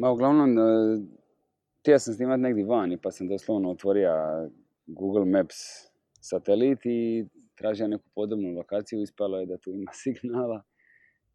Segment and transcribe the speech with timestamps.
[0.00, 0.62] Ma uglavnom, e,
[1.80, 4.10] htio sam snimat negdje vani, pa sam doslovno otvorio
[4.86, 5.56] Google Maps
[6.20, 10.62] satelit i tražio neku podobnu lokaciju, ispalo je da tu ima signala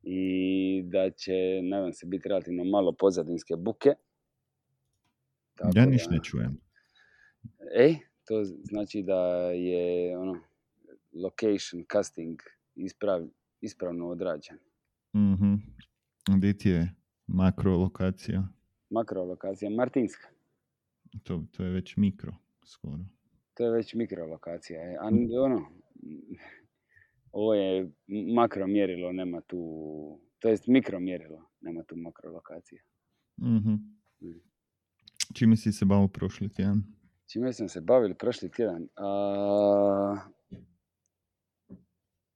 [0.04, 3.94] i da će, nadam se, biti relativno malo pozadinske buke.
[5.56, 6.58] Tako ja niš ne čujem.
[7.78, 7.96] Ej,
[8.28, 10.40] to znači da je ono,
[11.14, 12.40] location casting
[12.76, 13.28] isprav,
[13.62, 14.58] ispravno odrađen.
[15.16, 15.54] Mhm.
[16.38, 16.96] Gdje ti je
[17.28, 18.55] makrolokacija?
[18.96, 20.28] Makrolokacija, Martinska.
[21.24, 22.34] To, to je već mikro,
[22.66, 23.06] skoro.
[23.54, 24.82] To je već mikrolokacija.
[24.82, 24.98] Je.
[24.98, 25.08] A
[25.44, 25.62] ono,
[27.32, 27.92] ovo je
[28.36, 29.60] makro mjerilo, nema tu,
[30.40, 32.82] to jest mikro mjerilo, nema tu makrolokacija.
[33.42, 33.96] Mm-hmm.
[35.34, 36.84] Čime si se bavio prošli tjedan?
[37.28, 38.88] Čime sam se bavili prošli tjedan?
[38.96, 40.18] A...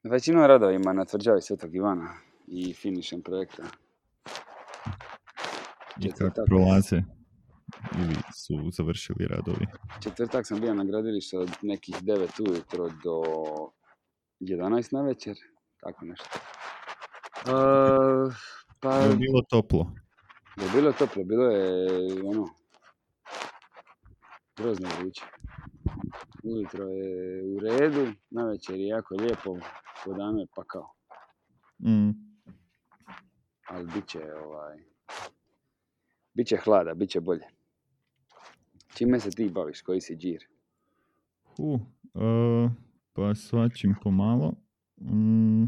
[0.03, 2.13] Većinom radovima na tvrđavi Svetog Ivana
[2.47, 3.63] i finišem projekta.
[6.01, 7.01] I kako prolaze?
[7.99, 9.67] Ili su završili radovi?
[10.03, 13.21] Četvrtak sam bio na gradilištu od nekih 9 ujutro do
[14.39, 15.37] 11 na večer.
[15.81, 16.39] Tako nešto.
[17.45, 18.33] Uh,
[18.79, 18.95] pa...
[18.95, 19.91] Je bilo toplo?
[20.61, 21.87] Je bilo toplo, bilo je
[22.23, 22.47] ono
[24.57, 25.23] grozno vruće.
[26.43, 29.57] Ujutro je u redu, na večer je jako lijepo,
[30.05, 30.93] po danu je pakao.
[31.79, 32.09] Mm.
[33.67, 34.77] Ali bit će ovaj...
[36.39, 37.43] Bit će hlada, bit će bolje.
[38.95, 39.81] Čime se ti baviš?
[39.81, 40.45] Koji si džir?
[41.57, 41.81] Uh,
[42.13, 42.71] uh,
[43.13, 44.53] pa svačim pomalo.
[45.01, 45.65] Mm,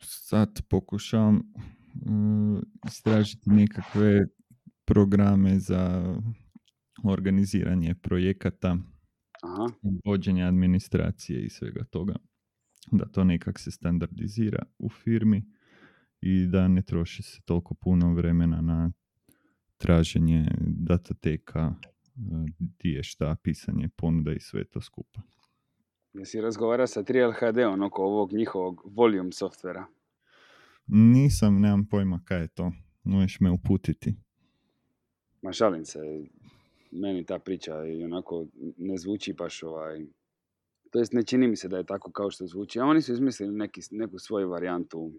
[0.00, 4.26] sad pokušavam uh, istražiti nekakve
[4.84, 6.14] programe za
[7.04, 8.76] organiziranje projekata,
[9.42, 9.66] Aha.
[10.04, 12.16] vođenje administracije i svega toga.
[12.92, 15.44] Da to nekak se standardizira u firmi
[16.20, 18.92] i da ne troši se toliko puno vremena na
[19.76, 21.74] traženje datateka,
[22.58, 25.20] di je šta, pisanje ponuda i sve to skupa.
[26.12, 29.86] Jesi razgovara sa 3LHD-om oko ovog njihovog volume softvera?
[30.86, 32.72] Nisam, nemam pojma kaj je to.
[33.04, 34.14] Možeš me uputiti.
[35.42, 35.98] Ma šalim se,
[36.90, 38.46] meni ta priča i onako
[38.76, 40.06] ne zvuči baš ovaj...
[40.90, 42.80] To jest ne čini mi se da je tako kao što zvuči.
[42.80, 45.12] A oni su izmislili neki, neku svoju varijantu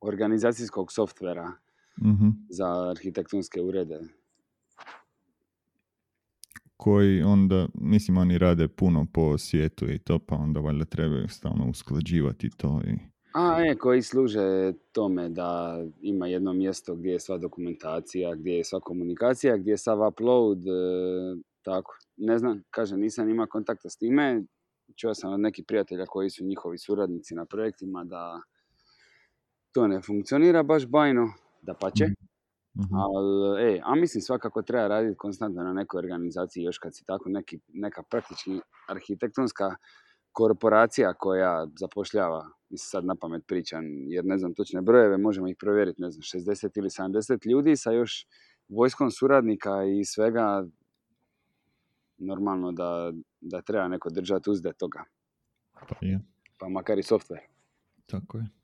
[0.00, 1.52] organizacijskog softvera
[2.02, 4.00] mm za arhitektonske urede.
[6.76, 11.70] Koji onda, mislim, oni rade puno po svijetu i to, pa onda valjda trebaju stalno
[11.70, 12.98] usklađivati to i...
[13.34, 18.64] A, e, koji služe tome da ima jedno mjesto gdje je sva dokumentacija, gdje je
[18.64, 20.70] sva komunikacija, gdje je sav upload, e,
[21.62, 21.98] tako.
[22.16, 24.42] Ne znam, kaže, nisam ima kontakta s time.
[24.96, 28.40] Čuo sam od nekih prijatelja koji su njihovi suradnici na projektima da
[29.78, 32.04] to ne funkcionira baš bajno, da pače.
[32.04, 32.98] Mm-hmm.
[32.98, 37.28] Ali, e, a mislim svakako treba raditi konstantno na nekoj organizaciji još kad si tako
[37.28, 39.76] neki, neka praktički arhitektonska
[40.32, 45.56] korporacija koja zapošljava, mislim sad na pamet pričam, jer ne znam točne brojeve, možemo ih
[45.60, 48.26] provjeriti, ne znam, 60 ili 70 ljudi sa još
[48.68, 50.66] vojskom suradnika i svega,
[52.18, 55.04] normalno da, da treba neko držati uzde toga.
[55.88, 56.20] Pa je.
[56.58, 57.46] Pa makar i software.
[58.06, 58.57] Tako je.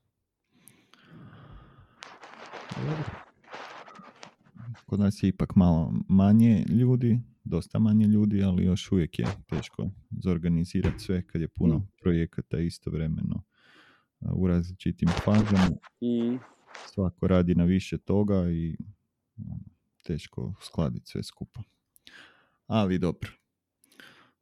[4.85, 9.89] Kod nas je ipak malo manje ljudi, dosta manje ljudi, ali još uvijek je teško
[10.23, 11.87] zorganizirati sve kad je puno mm.
[12.01, 13.43] projekata istovremeno
[14.21, 15.77] u različitim fazama.
[16.01, 16.37] I
[16.93, 18.77] svako radi na više toga i
[20.03, 21.61] teško skladiti sve skupa.
[22.67, 23.31] Ali dobro.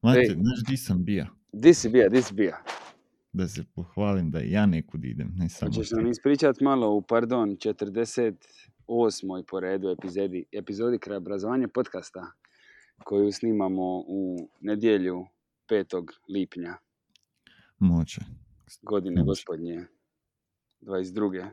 [0.01, 1.27] Mate, znaš di sam bija?
[1.53, 2.63] Di si bija, di si bija?
[3.33, 7.49] Da se pohvalim da ja nekud idem, ne samo Hoćeš nam ispričati malo u, pardon,
[7.49, 9.43] 48.
[9.47, 12.31] po redu epizodi, epizodi obrazovanja podcasta
[13.03, 15.25] koju snimamo u nedjelju
[15.69, 16.07] 5.
[16.29, 16.77] lipnja.
[17.79, 18.21] Može.
[18.81, 19.25] Godine Može.
[19.25, 19.85] gospodnje
[20.81, 21.49] 22.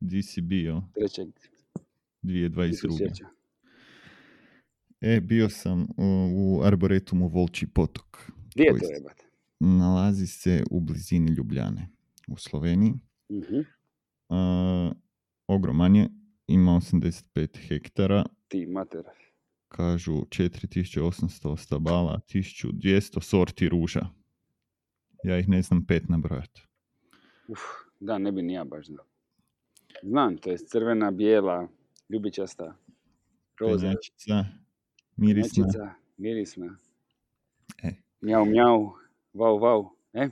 [0.00, 0.82] Di si bio?
[0.96, 1.30] 3.
[2.22, 3.26] 2022.
[5.00, 8.30] E, bio sam u, u Arboretumu Volči potok.
[8.54, 9.31] Gdje je to jebate?
[9.64, 11.88] Nalazi se u blizini Ljubljane
[12.28, 12.94] u Sloveniji.
[13.28, 13.64] Uh-huh.
[14.28, 14.96] Uh,
[15.46, 16.08] ogroman je,
[16.46, 18.24] ima 85 hektara.
[18.48, 19.02] Ti mater
[19.68, 24.06] kažu 4800 stabala, 1200 sorti ruža.
[25.24, 26.66] Ja ih ne znam pet nabrojati.
[27.48, 27.60] Uf,
[28.00, 29.04] da, ne bi ni ja baš znao.
[30.02, 31.68] Znam, to je crvena, bijela,
[32.08, 32.76] ljubičasta,
[33.60, 33.86] roza.
[33.86, 34.44] Penjačica,
[35.16, 35.64] mirisna.
[35.64, 36.76] Penjačica, mirisna.
[37.82, 37.92] E.
[38.20, 38.92] Mjau, mjau,
[39.34, 39.90] vau, vau.
[40.12, 40.28] E?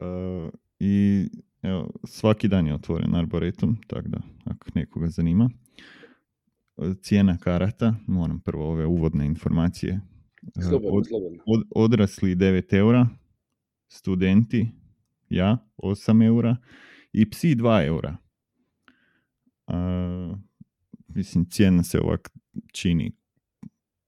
[0.00, 1.28] Uh, I
[1.64, 5.50] Evo, svaki dan je otvoren Arboretum, tako da, ako nekoga zanima.
[7.02, 10.00] Cijena karata, moram prvo ove uvodne informacije.
[10.68, 11.42] Slobodno, od, slobodno.
[11.46, 13.08] Od, odrasli 9 eura,
[13.88, 14.68] studenti,
[15.28, 16.56] ja, 8 eura
[17.12, 18.16] i psi 2 eura.
[19.66, 20.38] Uh,
[21.08, 22.30] mislim, cijena se ovak
[22.72, 23.12] čini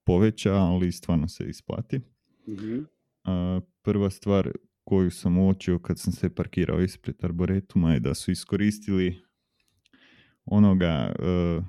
[0.05, 2.01] poveća, ali stvarno se isplati.
[2.47, 2.85] mm
[3.87, 4.50] prva stvar
[4.85, 9.23] koju sam uočio kad sam se parkirao ispred Arboretuma je da su iskoristili
[10.44, 11.65] onoga uh,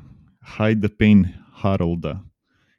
[0.58, 2.20] Hide the Pain Harolda,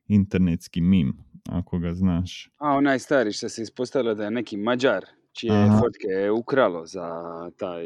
[0.09, 1.13] internetski mim,
[1.51, 2.51] ako ga znaš.
[2.57, 5.79] A, onaj stari što se ispostavilo da je neki Mađar, čije Aha.
[5.79, 7.11] fotke je ukralo za
[7.59, 7.85] taj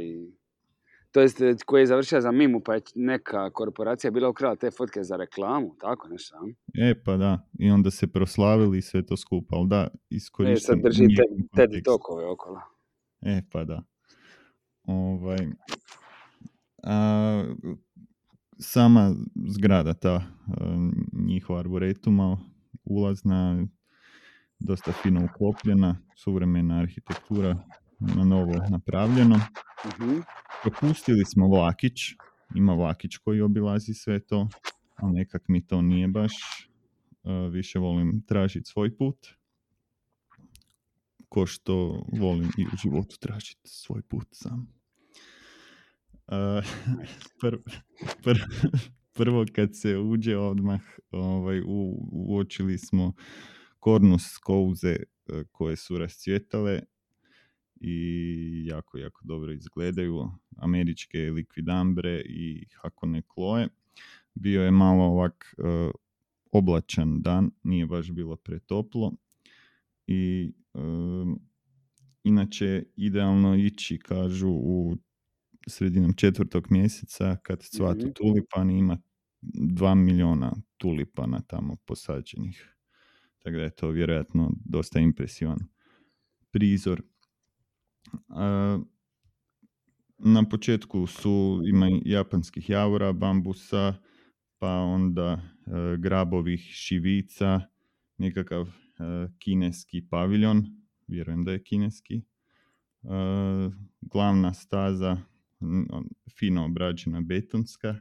[1.12, 4.70] to jest e, koji je završio za mimu, pa je neka korporacija bila ukrala te
[4.70, 6.36] fotke za reklamu, tako nešto.
[6.74, 10.74] E, pa da, i onda se proslavili i sve to skupa, ali da, iskoristim...
[10.74, 11.22] E, sad drži te,
[11.56, 12.60] TED tokove okolo.
[13.20, 13.82] E, pa da.
[14.84, 15.38] Ovaj,
[16.82, 17.44] a,
[18.58, 19.14] sama
[19.48, 20.24] zgrada ta a,
[21.12, 22.38] njihova arboretuma
[22.84, 23.66] ulazna
[24.58, 27.56] dosta fino uklopljena, suvremena arhitektura
[28.16, 29.36] na novo napravljeno.
[29.84, 30.24] uh
[30.62, 32.00] Propustili smo vlakić,
[32.54, 34.48] ima vlakić koji obilazi sve to,
[34.96, 36.32] ali nekak mi to nije baš.
[37.22, 39.28] Uh, više volim tražiti svoj put.
[41.28, 44.66] Ko što volim i u životu tražiti svoj put sam.
[46.26, 46.64] Uh,
[47.40, 47.56] pr,
[48.24, 48.38] pr,
[49.12, 53.12] prvo kad se uđe odmah ovaj, u, uočili smo
[53.78, 54.96] kornus kouze
[55.50, 56.80] koje su rascvjetale
[57.84, 60.30] i jako, jako dobro izgledaju.
[60.56, 63.68] Američke likvidambre i hakone kloje.
[64.34, 65.90] Bio je malo ovak uh,
[66.52, 69.12] oblačan dan, nije baš bilo pretoplo
[70.06, 71.36] i uh,
[72.24, 74.96] inače idealno ići, kažu, u
[75.66, 78.98] sredinom četvrtog mjeseca kad cvatu mm tulipani ima
[79.74, 82.76] dva miliona tulipana tamo posađenih.
[83.38, 85.58] Tako da je to vjerojatno dosta impresivan
[86.50, 87.02] prizor
[90.24, 93.94] na početku su ima japanskih javora, bambusa,
[94.58, 97.60] pa onda e, grabovih šivica,
[98.18, 98.72] nekakav e,
[99.38, 100.64] kineski paviljon,
[101.06, 102.22] vjerujem da je kineski, e,
[104.00, 105.16] glavna staza
[106.38, 107.98] fino obrađena betonska,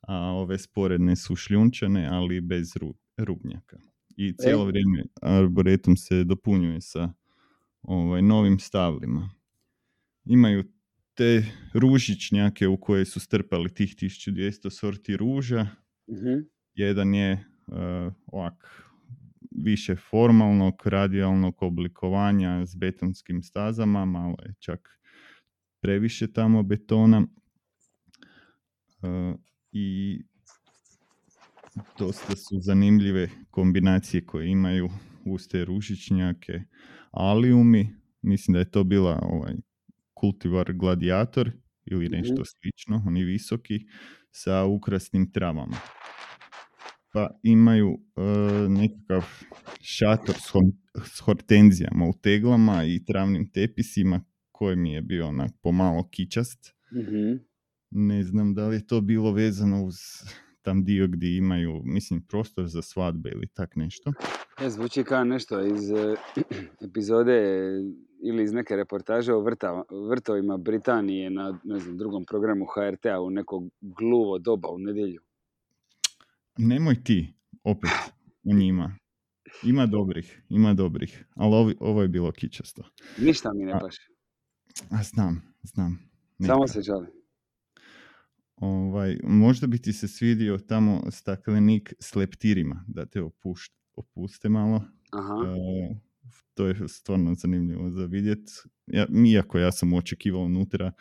[0.00, 2.72] a ove sporedne su šljunčane, ali bez
[3.16, 3.78] rubnjaka.
[4.16, 7.12] I cijelo vrijeme arboretum se dopunjuje sa
[7.82, 9.30] ovaj, novim stavlima
[10.26, 10.64] imaju
[11.14, 11.44] te
[11.74, 15.62] ružičnjake u koje su strpali tih 1200 sorti ruža.
[16.08, 17.32] mm Jedan je
[17.66, 18.86] uh, ovak
[19.50, 25.00] više formalnog, radijalnog oblikovanja s betonskim stazama, malo je čak
[25.80, 27.26] previše tamo betona.
[29.02, 29.40] Uh,
[29.72, 30.20] I
[31.98, 34.88] dosta su zanimljive kombinacije koje imaju
[35.24, 36.60] uz te ružičnjake.
[37.10, 39.54] Aliumi, mislim da je to bila ovaj,
[40.26, 41.50] kultivar gladiator
[41.84, 43.86] ili nešto mm slično, oni visoki,
[44.30, 45.76] sa ukrasnim travama.
[47.12, 49.24] Pa imaju uh, nekakav
[49.80, 50.52] šator s,
[51.14, 56.74] s hortenzijama u teglama i travnim tepisima koji mi je bio onak pomalo kičast.
[56.92, 57.38] mm
[57.90, 59.94] Ne znam da li je to bilo vezano uz
[60.62, 64.12] tam dio gdje imaju, mislim, prostor za svadbe ili tak nešto.
[64.62, 66.18] Ja, zvuči kao nešto iz uh,
[66.88, 67.42] epizode
[68.22, 73.30] ili iz neke reportaže o vrta, vrtovima Britanije na ne znam, drugom programu HRT-a u
[73.30, 75.20] neko gluvo doba u nedjelju.
[76.58, 77.90] Nemoj ti, opet,
[78.44, 78.96] u njima.
[79.62, 82.82] Ima dobrih, ima dobrih, ali ovo, ovo je bilo kičasto.
[83.18, 84.02] Ništa mi ne paše.
[84.90, 85.98] A, znam, znam.
[86.38, 86.52] Neka.
[86.52, 87.10] Samo se žalim.
[88.56, 94.82] Ovaj, možda bi ti se svidio tamo staklenik s leptirima, da te opušt, opuste malo.
[95.12, 95.34] Aha.
[95.46, 96.06] E,
[96.54, 98.50] to je stvarno zanimljivo za vidjet.
[98.86, 100.92] Ja, iako ja sam očekivao unutra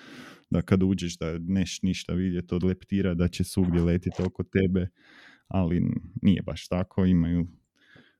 [0.49, 4.87] da kad uđeš da neš ništa vidjeti od leptira, da će svugdje letiti oko tebe,
[5.47, 5.81] ali
[6.21, 7.05] nije baš tako.
[7.05, 7.47] Imaju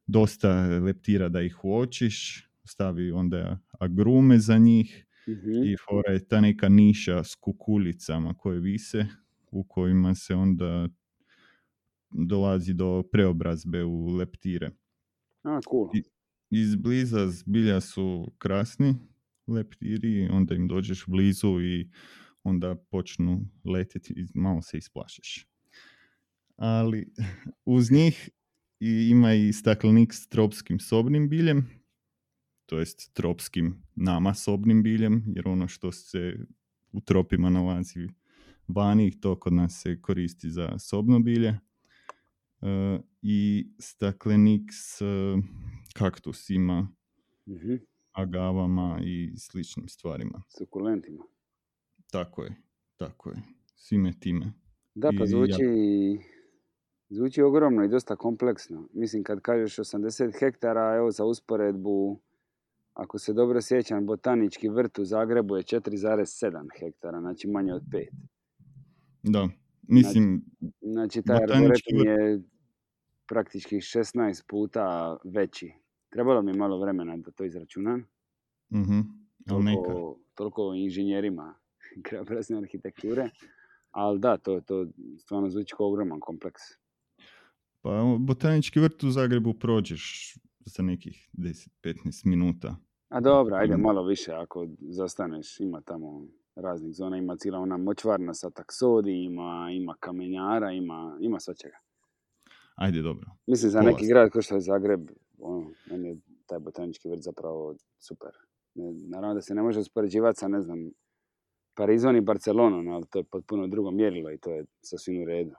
[0.08, 6.42] dosta leptira da ih uočiš, stavi onda agrume za njih mm i fora je ta
[6.42, 9.06] neka niša s kukuljicama koje vise
[9.52, 10.88] u kojima se onda
[12.10, 14.72] dolazi do preobrazbe u leptire.
[15.44, 15.90] A, cool.
[15.94, 16.04] I,
[16.62, 18.96] izbliza zbilja su krasni
[19.48, 21.90] leptiri, onda im dođeš blizu i
[22.44, 25.48] onda počnu letjeti i malo se isplašiš.
[26.56, 27.14] Ali
[27.66, 28.30] uz njih
[28.80, 31.70] ima i staklenik s tropskim sobnim biljem,
[32.66, 36.38] to jest tropskim nama sobnim biljem, jer ono što se
[36.92, 38.08] u tropima nalazi
[38.68, 41.60] vani, to kod nas se koristi za sobno bilje.
[42.66, 45.02] E, I staklenik s
[45.94, 46.88] kaktusima,
[47.46, 50.42] mm agavama i sličnim stvarima.
[50.58, 51.24] Sukulentima.
[52.12, 52.56] Tako je,
[52.96, 53.36] tako je.
[53.76, 54.54] Svime time.
[54.96, 55.64] Da, pa zvuči,
[57.10, 58.90] zvuči ogromno i dosta kompleksno.
[58.94, 62.20] Mislim, kad kažeš 80 hektara, evo za usporedbu,
[62.94, 68.08] ako se dobro sjećam, botanički vrt u Zagrebu je 4,7 hektara, znači manje od 5.
[69.24, 69.50] Da,
[69.88, 70.46] mislim...
[70.60, 72.42] Znači, znači taj arboretum je
[73.28, 75.74] praktički 16 puta veći.
[76.10, 78.00] Trebalo mi malo vremena da to izračunam.
[78.74, 79.28] Mm-hmm.
[79.48, 81.56] Toliko, toliko inženjerima
[82.06, 83.30] krajobrazne arhitekture.
[83.92, 84.88] Ali da, to, to
[85.20, 86.62] stvarno zvuči kao ogroman kompleks.
[87.82, 92.76] Pa botanički vrt u Zagrebu prođeš za nekih 10-15 minuta.
[93.10, 98.34] A dobro, ajde malo više ako zastaneš, ima tamo raznih zona, ima cijela ona močvarna
[98.34, 101.78] sa taksodi, ima, ima kamenjara, ima, ima svačega.
[102.76, 103.32] Ajde, dobro.
[103.48, 107.76] Mislim, za neki grad kao što je Zagreb, ono, meni je taj botanički vrt zapravo
[108.00, 108.30] super.
[109.10, 110.92] Naravno da se ne može uspoređivati sa, ne znam,
[111.76, 115.56] Parizom i Barcelonom, ali to je potpuno drugo mjerilo i to je sasvim u redu.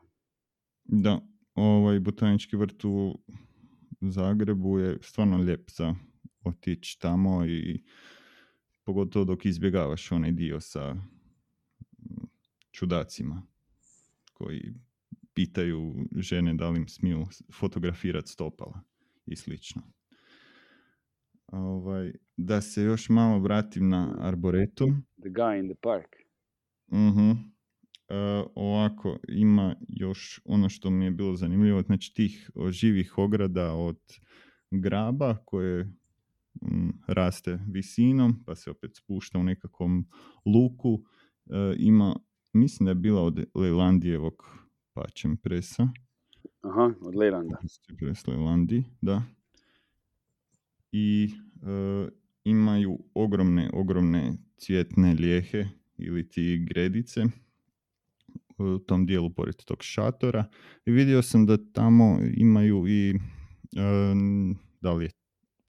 [0.84, 1.20] Da,
[1.54, 3.18] ovaj botanički vrt u
[4.00, 5.94] Zagrebu je stvarno lijep za
[6.44, 7.82] otići tamo i
[8.84, 10.96] pogotovo dok izbjegavaš onaj dio sa
[12.70, 13.42] čudacima
[14.32, 14.74] koji
[15.36, 18.80] pitaju žene da li im smiju fotografirati stopala
[19.26, 19.82] i slično.
[21.46, 25.06] Ovaj, da se još malo vratim na Arboretum.
[25.20, 26.16] The guy in the park.
[26.88, 27.36] uh
[28.54, 33.98] ovako, ima još ono što mi je bilo zanimljivo, znači tih živih ograda od
[34.70, 40.08] graba koje mm, raste visinom, pa se opet spušta u nekakvom
[40.46, 41.02] luku.
[41.46, 42.16] E, ima,
[42.52, 44.65] mislim da je bila od Lejlandijevog
[44.96, 45.88] pačem presa.
[46.60, 47.58] Aha, od Lejlanda.
[47.98, 49.22] Pres Lejlandi, da.
[50.92, 51.28] I
[51.62, 52.08] e,
[52.44, 55.64] imaju ogromne, ogromne cvjetne lijehe
[55.98, 57.24] ili ti gredice
[58.58, 60.44] u tom dijelu pored tog šatora.
[60.86, 63.16] I vidio sam da tamo imaju i e,
[64.80, 65.10] da li je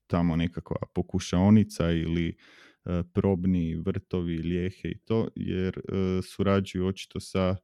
[0.07, 5.81] tamo nekakva pokušaonica ili e, probni vrtovi, lijehe i to, jer
[6.23, 7.55] surađuju očito sa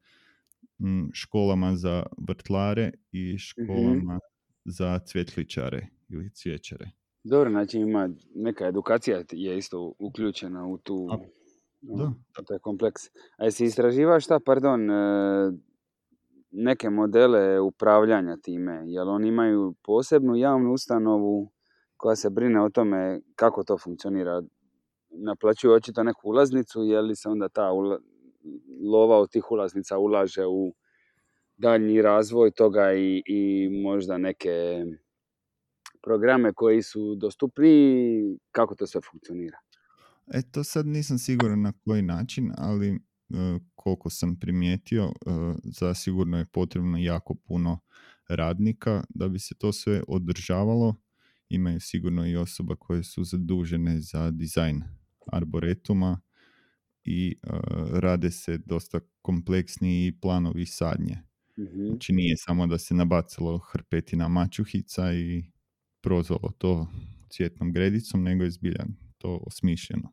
[1.14, 3.38] školama za vrtlare i mhm.
[3.38, 4.20] školama
[4.66, 6.92] za cvjetličare ili cvjećare.
[7.24, 11.18] Dobro, znači ima neka edukacija je isto uključena u tu A,
[11.82, 12.14] da.
[12.48, 13.02] taj kompleks.
[13.38, 15.52] A jesi istraživao šta, pardon, e,
[16.52, 18.84] neke modele upravljanja time?
[18.86, 21.52] Jel oni imaju posebnu javnu ustanovu
[21.98, 24.42] koja se brine o tome kako to funkcionira?
[25.10, 27.72] Naplaćuju očito neku ulaznicu, je li se onda ta
[28.92, 30.76] lova od tih ulaznica ulaže u
[31.58, 34.86] daljnji razvoj toga i, i možda neke
[36.04, 39.58] programe koji su dostupni, kako to sve funkcionira?
[40.34, 42.98] E, to sad nisam siguran na koji način, ali e,
[43.76, 45.10] koliko sam primijetio, e,
[45.64, 47.80] zasigurno je potrebno jako puno
[48.30, 50.96] radnika da bi se to sve održavalo.
[51.50, 54.84] Imaju sigurno i osoba koje su zadužene za dizajn
[55.32, 56.22] arboretuma
[57.06, 57.48] i e,
[57.92, 61.18] rade se dosta kompleksni planovi sadnje.
[61.58, 65.44] mm Znači nije samo da se nabacilo hrpetina mačuhica i
[66.02, 66.88] prozvalo to
[67.30, 68.86] cvjetnom gredicom, nego je zbilja
[69.18, 70.12] to osmišljeno.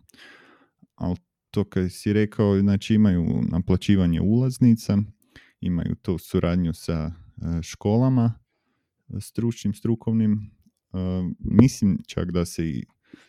[0.94, 1.16] Ali
[1.50, 4.98] to kad si rekao, znači imaju naplaćivanje ulaznica,
[5.60, 7.12] imaju to suradnju sa e,
[7.62, 8.32] školama,
[9.20, 10.32] stručnim, strukovnim.
[10.32, 10.96] E,
[11.38, 12.84] mislim čak da se i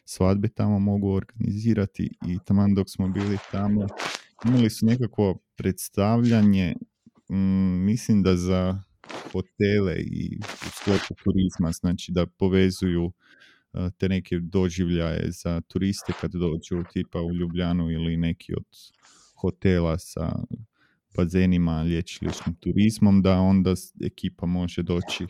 [0.06, 3.88] svadbe tamo mogu organizirati i taman dok smo bili tamo.
[4.46, 6.76] Imali su nekako predstavljanje
[7.32, 8.84] mm, mislim da za
[9.32, 13.12] hotele i u sklopu turizma, znači da povezuju
[13.98, 18.66] te neke doživljaje za turiste kad dođu tipa u Ljubljanu ili neki od
[19.36, 20.32] hotela sa
[21.16, 23.74] bazenima, lječilišnim turizmom, da onda
[24.04, 25.28] ekipa može doći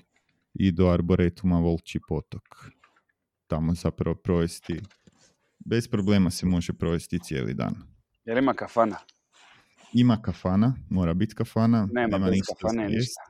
[0.53, 2.43] i do Arboretuma Volči potok
[3.51, 4.81] tamo zapravo provesti,
[5.65, 7.75] bez problema se može provesti cijeli dan.
[8.25, 8.96] Jer ima kafana?
[9.93, 11.88] Ima kafana, mora biti kafana.
[11.91, 13.22] Nema, nema bez kafane ništa.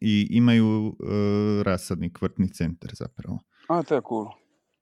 [0.00, 0.96] I imaju uh,
[1.62, 3.38] rasadni kvrtni centar zapravo.
[3.68, 4.26] A, to je cool.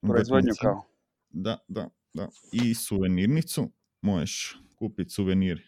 [0.00, 0.82] Proizvodnju kao.
[1.30, 2.28] Da, da, da.
[2.52, 3.70] I suvenirnicu.
[4.02, 5.62] Možeš kupiti suvenir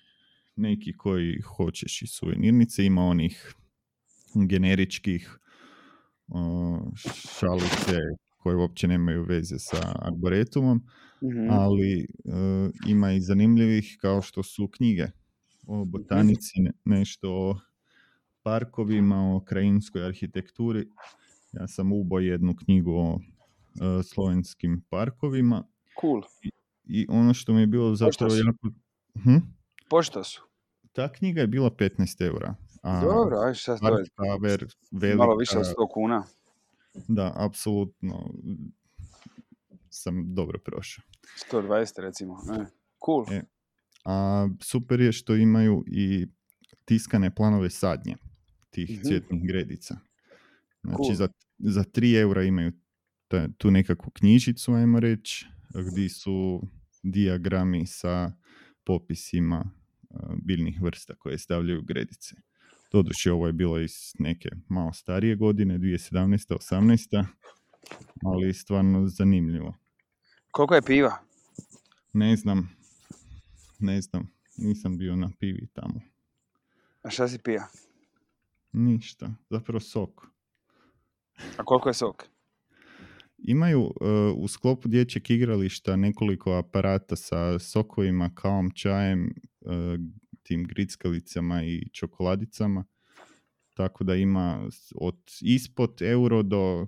[0.57, 2.85] neki koji hoćeš iz suvenirnice.
[2.85, 3.55] Ima onih
[4.35, 5.39] generičkih
[6.29, 6.79] uh,
[7.39, 7.99] šalice,
[8.43, 12.07] koje uopće nemaju veze sa arboretumom, mm ali
[12.87, 15.07] ima i zanimljivih kao što su knjige
[15.67, 15.91] o mhm.
[15.91, 16.55] botanici,
[16.85, 17.57] nešto o
[18.43, 20.89] parkovima, o krajinskoj arhitekturi.
[21.53, 23.21] Ja sam ubo jednu knjigu o uh,
[24.05, 25.65] slovenskim parkovima.
[26.01, 26.23] Cool.
[26.43, 26.51] I,
[26.85, 28.69] I, ono što mi je bilo zapravo jako...
[29.23, 29.37] Hm?
[29.91, 30.43] Pošto su?
[30.93, 32.55] Ta knjiga je bila 15 eura.
[32.83, 34.05] A Dobro, aj šta to je?
[34.91, 36.25] Velika, Malo više od 100 kuna.
[37.09, 38.35] Da, apsolutno
[39.91, 41.05] sam dobro prošao.
[41.53, 42.67] 120 recimo, e,
[43.05, 43.25] cool.
[43.31, 43.43] E,
[44.05, 46.27] a super je što imaju i
[46.85, 48.17] tiskane planove sadnje
[48.71, 49.99] tih mm cvjetnih gredica.
[50.83, 51.29] Znači za,
[51.59, 52.73] za 3 eura imaju
[53.59, 55.47] tu nekakvu knjižicu, ajmo reći,
[55.93, 56.63] gdje su
[57.03, 58.33] diagrami sa
[58.85, 59.71] popisima
[60.43, 62.35] biljnih vrsta koje stavljaju gredice.
[62.93, 66.57] Doduše, ovo je bilo iz neke malo starije godine, 2017.
[66.71, 67.25] 18.
[68.25, 69.75] Ali stvarno zanimljivo.
[70.51, 71.19] Koliko je piva?
[72.13, 72.71] Ne znam.
[73.79, 74.31] Ne znam.
[74.57, 76.01] Nisam bio na pivi tamo.
[77.03, 77.69] A šta si pija?
[78.73, 79.35] Ništa.
[79.51, 80.27] Zapravo sok.
[81.57, 82.25] A koliko je sok?
[83.39, 83.93] Imaju uh,
[84.37, 89.73] u sklopu dječjeg igrališta nekoliko aparata sa sokovima, kavom, čajem, uh,
[90.43, 92.85] tim grickalicama i čokoladicama.
[93.75, 96.87] Tako da ima od ispod euro do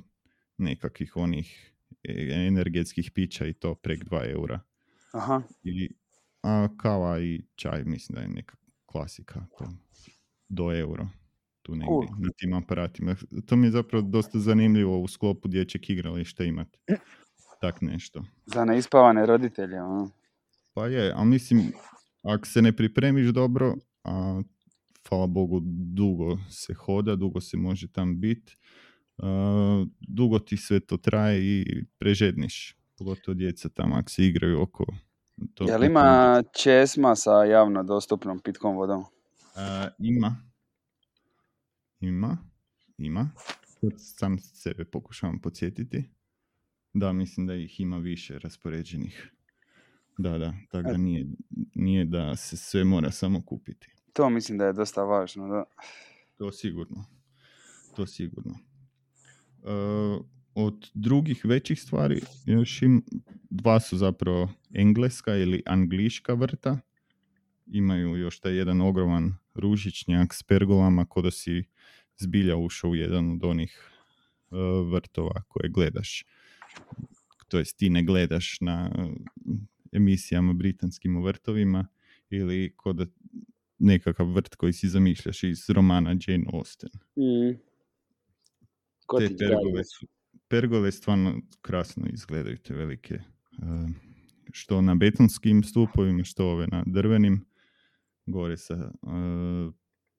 [0.59, 4.61] nekakvih onih e, energetskih pića i to prek 2 eura.
[5.13, 5.43] Aha.
[5.63, 5.89] I,
[6.43, 8.57] a kava i čaj mislim da je neka
[8.87, 9.47] klasika.
[9.59, 9.65] To,
[10.49, 11.09] do euro
[11.63, 13.17] tu negdje na tim aparatima.
[13.47, 16.79] To mi je zapravo dosta zanimljivo u sklopu dječjeg igrališta imati
[17.61, 18.25] tak nešto.
[18.47, 20.11] Za neispavane roditelje, ono.
[20.75, 21.73] Pa je, ali mislim,
[22.23, 23.75] ako se ne pripremiš dobro,
[24.05, 24.43] a
[25.09, 25.61] hvala Bogu
[25.95, 28.57] dugo se hoda, dugo se može tam biti,
[30.01, 34.85] dugo ti sve to traje i prežedniš, pogotovo djeca tamo ako se igraju oko
[35.55, 39.05] to, Jel ima česma sa javno dostupnom pitkom vodom?
[39.99, 40.37] ima.
[42.01, 42.39] Ima.
[42.99, 43.31] Ima.
[43.97, 46.11] Sam sebe pokušavam podsjetiti.
[46.93, 49.33] Da, mislim da ih ima više raspoređenih.
[50.19, 51.27] Da, da, tako da nije,
[51.75, 53.89] nije da se sve mora samo kupiti.
[54.13, 55.65] To mislim da je dosta važno, da.
[56.39, 57.05] To sigurno.
[57.97, 58.59] To sigurno.
[59.63, 63.03] Uh, od drugih većih stvari još im,
[63.51, 66.79] dva su zapravo engleska ili angliška vrta.
[67.67, 71.65] Imaju još taj jedan ogroman ružičnjak s pergolama ko da si
[72.19, 73.91] zbilja ušao u jedan od onih
[74.51, 74.59] uh,
[74.93, 76.25] vrtova koje gledaš.
[77.49, 78.91] To jest ti ne gledaš na
[79.93, 81.87] emisijama britanskim u vrtovima
[82.31, 83.11] ili kod
[83.79, 86.91] nekakav vrt koji si zamišljaš iz romana Jane Austen.
[87.17, 87.59] Mm.
[89.19, 90.07] Te pergole, su,
[90.49, 93.15] pergole stvarno krasno izgledaju te velike.
[93.15, 93.91] Uh,
[94.53, 97.45] što na betonskim stupovima, što ove na drvenim,
[98.27, 99.75] gore sa uh,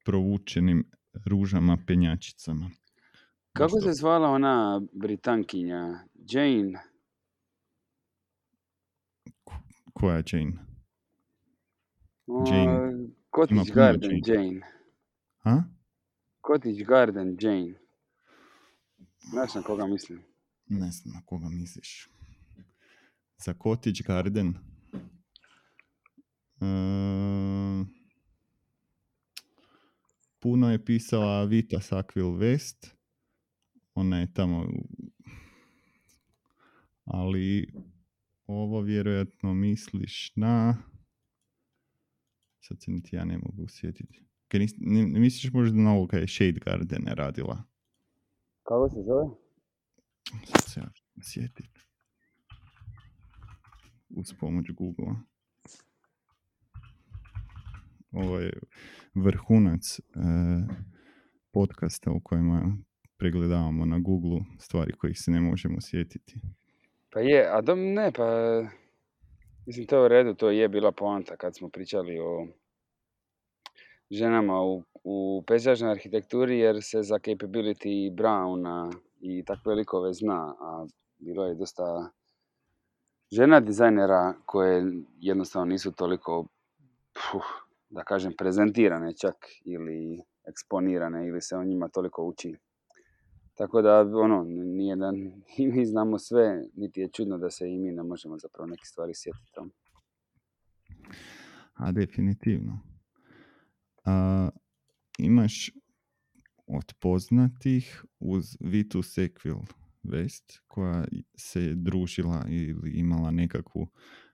[0.05, 0.89] provučenim
[1.25, 2.69] ružama penjačicama.
[3.53, 5.99] Kako se zvala ona britankinja?
[6.29, 6.92] Jane?
[9.93, 10.53] Koja Jane?
[12.27, 13.07] Jane.
[13.35, 14.43] Cottage Garden Jane.
[14.43, 14.61] Jane.
[15.37, 15.63] Ha?
[16.47, 17.73] Cottage Garden Jane.
[19.31, 20.23] Znaš na koga mislim?
[20.67, 22.09] Ne znam na koga misliš.
[23.37, 24.53] Za Cottage Garden?
[26.59, 27.87] Uh,
[30.39, 32.95] puno je pisala Vita Sackville West.
[33.95, 34.67] Ona je tamo
[37.05, 37.73] ali
[38.53, 40.77] ovo vjerojatno misliš na...
[42.59, 44.25] Sad se niti ja ne mogu sjetiti.
[44.77, 47.63] ne, ne misliš možda na ovo je Shade Garden radila?
[48.63, 49.25] Kako se zove?
[50.45, 50.91] Sad se ja
[51.23, 51.79] sjetiti.
[54.09, 55.15] Uz pomoć Google.
[58.11, 58.59] Ovo je
[59.15, 60.03] vrhunac e,
[61.51, 62.77] podcasta u kojima
[63.17, 66.41] pregledavamo na Google stvari kojih se ne možemo sjetiti.
[67.13, 68.25] Pa je, a dom, ne, pa
[69.65, 72.47] mislim to je u redu, to je bila poanta kad smo pričali o
[74.11, 80.85] ženama u, u pejzažnoj arhitekturi jer se za capability Browna i takve likove zna, a
[81.17, 82.09] bilo je dosta
[83.31, 84.83] žena dizajnera koje
[85.19, 86.45] jednostavno nisu toliko,
[87.13, 87.45] puh,
[87.89, 92.55] da kažem, prezentirane čak ili eksponirane ili se o njima toliko uči.
[93.53, 95.13] Tako da, ono, nije da
[95.57, 98.85] i mi znamo sve, niti je čudno da se i mi ne možemo zapravo neke
[98.85, 99.69] stvari sjetiti tamo.
[101.73, 102.79] A definitivno.
[104.05, 104.49] A,
[105.17, 105.71] imaš
[106.67, 109.57] od poznatih uz Vitu Sekvil
[110.03, 113.87] Vest koja se družila ili imala nekakvu,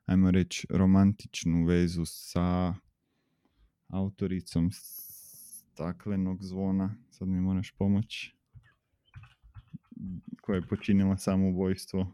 [0.05, 2.73] ajmo reći, romantičnu vezu sa
[3.87, 6.95] autoricom staklenog zvona.
[7.09, 8.38] Sad mi moraš pomoći.
[10.41, 12.13] Koja je počinila samoubojstvo.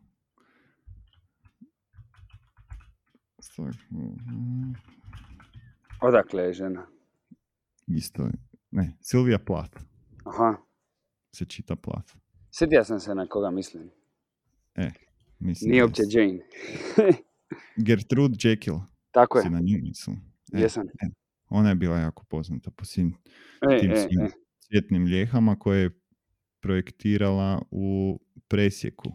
[6.01, 6.87] Odakle je žena?
[7.87, 8.31] Isto je.
[8.71, 9.81] Ne, Silvija Plath.
[10.25, 10.57] Aha.
[11.35, 12.13] Se čita Plath.
[12.51, 13.89] Sjetio sam se na koga mislim.
[14.75, 14.91] E,
[15.39, 15.71] mislim.
[15.71, 16.39] Nije uopće Jane.
[17.87, 18.81] Gertrude Jekyll.
[19.11, 19.43] Tako je.
[19.43, 20.15] Si na nju mislim.
[20.53, 20.87] E, Jesam.
[20.87, 21.09] E,
[21.49, 23.17] ona je bila jako poznata po svim
[23.71, 24.29] e, tim e, svim e.
[24.59, 25.99] svjetnim ljehama koje je
[26.65, 29.11] projektirala u presjeku.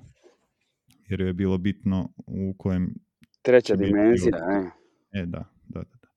[1.09, 2.95] Jer je bilo bitno u kojem...
[3.43, 4.71] Treća dimenzija, e.
[5.21, 6.09] E, da, da, da.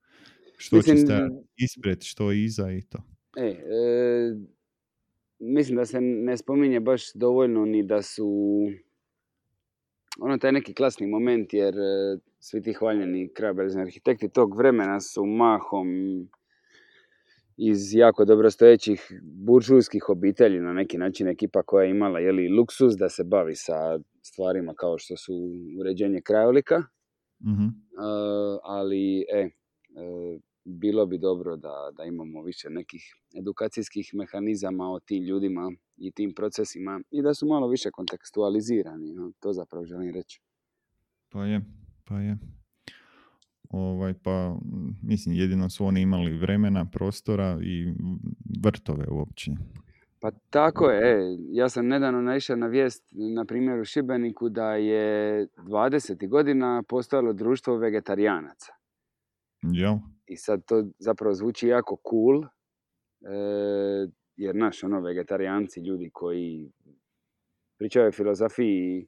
[0.58, 2.98] Što mislim, će stajati ispred, što iza i to.
[3.38, 3.56] E, e,
[5.40, 8.30] mislim da se ne spominje baš dovoljno ni da su
[10.20, 15.26] ono taj neki klasni moment jer e, svi ti hvaljeni krajobrazni arhitekti tog vremena su
[15.26, 15.88] mahom
[17.58, 23.10] iz jako dobrostojećih buržujskih obitelji na neki način ekipa koja je imala jeli, luksus da
[23.10, 25.34] se bavi sa stvarima kao što su
[25.80, 26.84] uređenje krajolika.
[27.40, 27.84] mm
[28.64, 29.50] ali e, e,
[30.66, 36.34] bilo bi dobro da, da imamo više nekih edukacijskih mehanizama o tim ljudima i tim
[36.34, 39.14] procesima i da su malo više kontekstualizirani.
[39.14, 39.32] No?
[39.40, 40.42] To zapravo želim reći.
[41.30, 41.62] Pa je,
[42.06, 42.38] pa je.
[43.74, 44.56] Ovaj, pa,
[45.02, 47.94] mislim, jedino su oni imali vremena, prostora i
[48.64, 49.52] vrtove uopće.
[50.20, 51.12] Pa tako je.
[51.12, 53.04] E, ja sam nedavno naišao na vijest,
[53.36, 56.30] na primjer u Šibeniku, da je 20.
[56.30, 58.74] godina postojalo društvo vegetarijanaca.
[59.62, 60.00] Ja.
[60.26, 62.48] I sad to zapravo zvuči jako cool, e,
[64.36, 66.72] jer naš ono vegetarijanci, ljudi koji
[67.78, 69.08] pričaju o filozofiji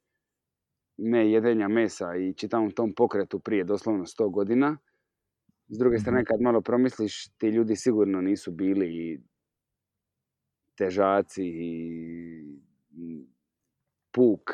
[0.98, 4.78] ne jedenja mesa i čitavom tom pokretu prije doslovno sto godina.
[5.68, 6.26] S druge strane, mhm.
[6.26, 9.22] kad malo promisliš, ti ljudi sigurno nisu bili
[10.78, 13.28] težaci i
[14.12, 14.52] puk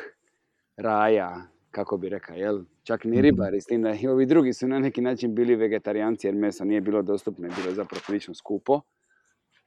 [0.76, 2.64] raja, kako bi rekao, jel?
[2.82, 3.20] Čak ni mhm.
[3.20, 6.64] ribari, s tim da i ovi drugi su na neki način bili vegetarijanci jer meso
[6.64, 8.80] nije bilo dostupno, bilo je zapravo prilično skupo.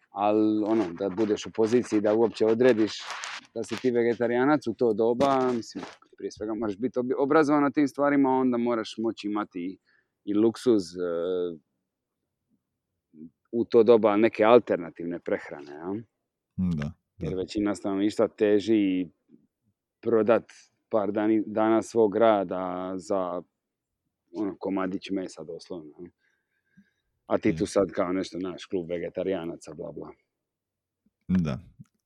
[0.09, 2.91] Ali ono, da budeš u poziciji da uopće odrediš
[3.53, 5.83] da si ti vegetarijanac u to doba, mislim,
[6.17, 9.77] prije svega moraš biti obrazovan na tim stvarima, onda moraš moći imati
[10.25, 11.57] i luksuz e,
[13.51, 15.71] u to doba neke alternativne prehrane.
[15.71, 15.93] Ja?
[16.57, 19.07] Da, Jer većina stanovništva teži
[20.01, 20.51] prodat
[20.89, 23.41] par dani, dana svog rada za
[24.33, 25.93] ono, komadić mesa doslovno.
[27.25, 30.11] A ti tu sad kao nešto, naš klub vegetarijanaca, bla bla.
[31.27, 31.59] Da,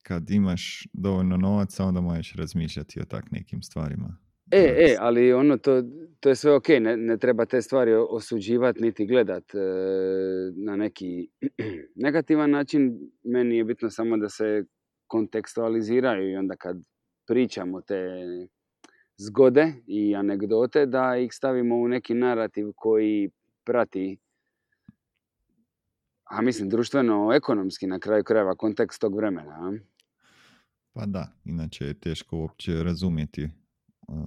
[0.10, 4.18] kad imaš dovoljno novaca, onda možeš razmišljati o tak nekim stvarima.
[4.52, 5.84] E, e, ali ono, to,
[6.20, 9.58] to je sve ok, ne, ne treba te stvari osuđivati niti gledat e,
[10.66, 11.30] na neki
[12.06, 13.00] negativan način.
[13.24, 14.64] Meni je bitno samo da se
[15.08, 16.78] kontekstualiziraju i onda kad
[17.28, 18.04] pričamo te
[19.18, 23.30] zgode i anegdote, da ih stavimo u neki narativ koji
[23.66, 24.18] prati
[26.30, 29.74] a mislim društveno-ekonomski na kraju krajeva kontekst tog vremena.
[30.94, 33.50] Pa da, inače je teško uopće razumjeti
[34.08, 34.18] uh,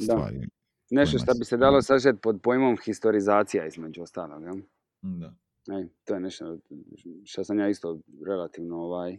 [0.00, 0.38] stvari.
[0.38, 0.46] Da.
[0.90, 4.42] Nešto što bi se dalo sažeti pod pojmom historizacija između ostalog.
[4.42, 4.52] Ja?
[5.02, 5.34] Da.
[5.78, 6.58] E, to je nešto
[7.24, 9.18] što sam ja isto relativno ovaj,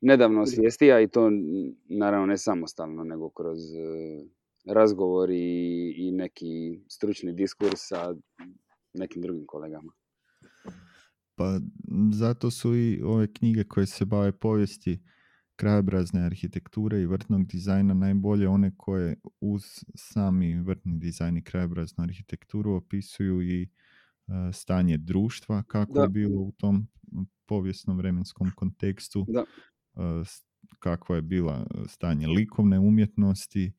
[0.00, 1.30] nedavno osvijestija i to
[1.88, 4.28] naravno ne samostalno, nego kroz uh,
[4.74, 8.14] razgovor i, i neki stručni diskurs sa
[8.94, 9.92] nekim drugim kolegama.
[11.34, 11.60] Pa
[12.12, 14.98] zato su i ove knjige koje se bave povijesti
[15.58, 19.62] krajobrazne arhitekture i vrtnog dizajna najbolje one koje uz
[19.94, 23.68] sami vrtni dizajn i krajobraznu arhitekturu opisuju i e,
[24.52, 26.88] stanje društva kako je bilo u tom
[27.46, 29.44] povijesnom vremenskom kontekstu, da.
[29.94, 30.26] Uh,
[30.78, 33.72] kakva je bila stanje likovne umjetnosti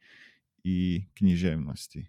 [0.64, 2.08] i književnosti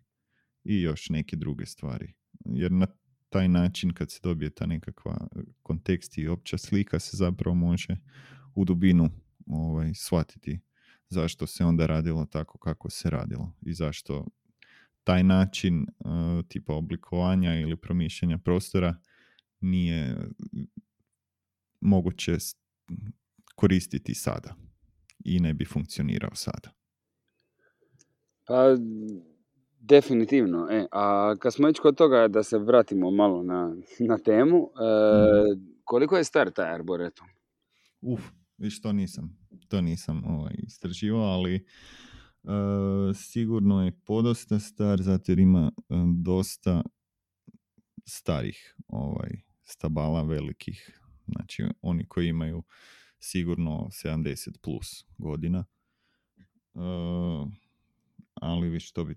[0.65, 2.15] i još neke druge stvari.
[2.45, 2.87] Jer na
[3.29, 5.29] taj način kad se dobije ta nekakva
[5.63, 7.97] kontekst i opća slika se zapravo može
[8.55, 9.11] u dubinu
[9.53, 10.61] ovaj, shvatiti
[11.09, 14.27] zašto se onda radilo tako kako se radilo i zašto
[15.05, 18.97] taj način uh, tipa oblikovanja ili promišljanja prostora
[19.61, 20.17] nije
[21.81, 22.37] moguće
[23.55, 24.55] koristiti sada
[25.25, 26.71] i ne bi funkcionirao sada.
[28.47, 28.77] Pa
[29.81, 30.69] definitivno.
[30.71, 35.55] E, a kad smo već kod toga da se vratimo malo na, na temu, e,
[35.55, 35.63] mhm.
[35.85, 37.27] koliko je star taj arboretum?
[38.01, 38.21] Uf,
[38.61, 41.67] viš to nisam to nisam ovaj, istraživao, ali
[43.15, 45.73] sigurno je podosta star, zato jer ima
[46.15, 46.83] dosta
[48.05, 49.31] starih ovaj,
[49.63, 51.01] stabala velikih.
[51.27, 52.63] Znači, oni koji imaju
[53.19, 55.65] sigurno 70 plus godina.
[58.35, 59.17] ali viš to bi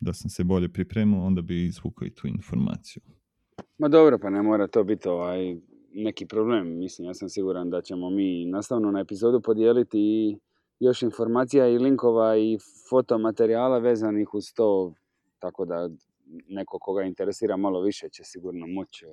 [0.00, 3.02] da sam se bolje pripremio, onda bi izvukao i tu informaciju.
[3.78, 5.56] Ma dobro, pa ne mora to biti ovaj
[5.94, 6.78] neki problem.
[6.78, 10.38] Mislim, ja sam siguran da ćemo mi nastavno na epizodu podijeliti i
[10.80, 12.58] još informacija i linkova i
[12.90, 14.94] fotomaterijala vezanih uz to,
[15.38, 15.90] tako da
[16.48, 19.08] neko koga interesira malo više će sigurno moći e,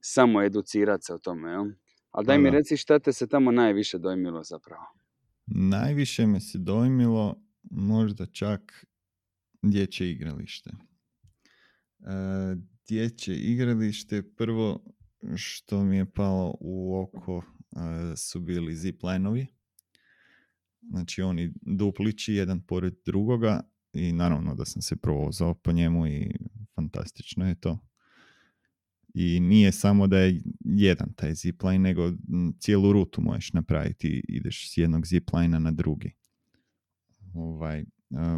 [0.00, 1.50] samo educirati se o tome.
[1.50, 1.64] Jel?
[2.10, 4.84] Ali daj mi reci šta te se tamo najviše dojmilo zapravo.
[5.46, 7.36] Najviše me se dojmilo
[7.70, 8.86] možda čak
[9.62, 10.70] dječje igralište.
[12.00, 12.56] E,
[12.88, 14.80] dječje igralište, prvo
[15.34, 17.42] što mi je palo u oko
[18.16, 19.46] su bili ziplinovi.
[20.90, 23.60] Znači oni duplići jedan pored drugoga
[23.92, 26.30] i naravno da sam se provozao po njemu i
[26.74, 27.78] fantastično je to.
[29.14, 32.12] I nije samo da je jedan taj zipline, nego
[32.58, 34.24] cijelu rutu možeš napraviti.
[34.28, 36.12] Ideš s jednog ziplina na drugi.
[37.34, 37.84] Ovaj,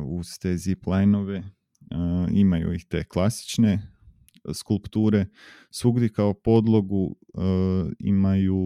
[0.06, 1.42] uz te ziplinove
[2.32, 3.97] imaju ih te klasične
[4.54, 5.26] skulpture.
[5.70, 7.16] Svugdje kao podlogu
[7.98, 8.56] imaju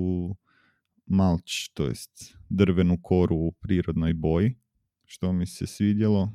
[1.07, 4.59] malč, to jest drvenu koru u prirodnoj boji,
[5.05, 6.33] što mi se svidjelo,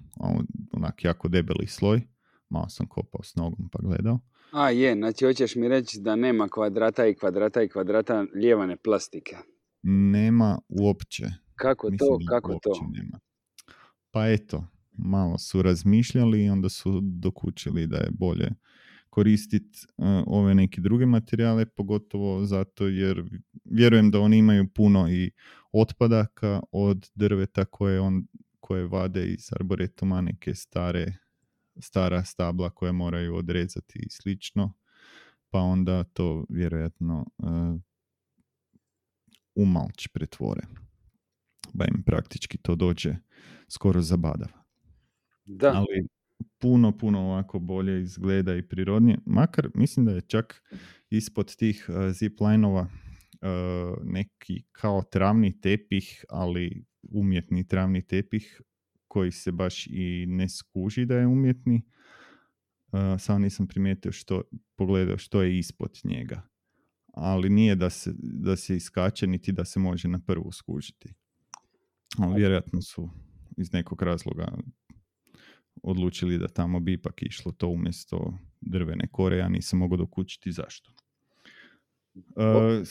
[0.74, 2.02] onak jako debeli sloj.
[2.50, 4.20] Malo sam kopao s nogom pa gledao.
[4.52, 9.36] A je, znači hoćeš mi reći da nema kvadrata i kvadrata i kvadrata lijevane plastike.
[9.84, 11.26] Nema uopće.
[11.56, 12.72] Kako to, kako to?
[12.94, 13.20] Nema.
[14.12, 18.50] Pa eto, malo su razmišljali i onda su dokučili da je bolje
[19.18, 23.24] koristiti uh, ove neke druge materijale, pogotovo zato jer
[23.66, 25.32] vjerujem da oni imaju puno i
[25.72, 28.28] otpadaka od drveta koje, on,
[28.60, 31.14] koje vade iz arboretuma, neke stare
[31.80, 34.74] stara stabla koje moraju odrezati i slično,
[35.50, 37.80] pa onda to vjerojatno uh,
[39.56, 40.62] u malč pretvore.
[41.78, 43.16] Pa im praktički to dođe
[43.68, 44.64] skoro zabadava.
[45.46, 45.74] Da.
[45.76, 46.08] Ali
[46.60, 49.18] puno, puno ovako bolje izgleda i prirodnije.
[49.26, 50.64] Makar mislim da je čak
[51.10, 58.62] ispod tih uh, ziplinova uh, neki kao travni tepih, ali umjetni travni tepih
[59.08, 61.82] koji se baš i ne skuži da je umjetni.
[62.92, 64.42] Uh, samo nisam primijetio što,
[64.76, 66.42] pogledao što je ispod njega.
[67.14, 71.14] Ali nije da se, da se iskače niti da se može na prvu skužiti.
[72.18, 73.10] Ali vjerojatno su
[73.58, 74.58] iz nekog razloga
[75.84, 80.92] odlučili da tamo bi ipak išlo to umjesto drvene kore, ja nisam mogao dokučiti zašto.
[82.16, 82.88] Uh,